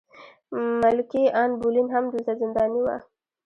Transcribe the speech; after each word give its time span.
ملکې 0.81 1.23
ان 1.41 1.51
بولین 1.61 1.87
هم 1.95 2.05
دلته 2.13 2.31
زنداني 2.39 2.81
وه. 2.85 2.97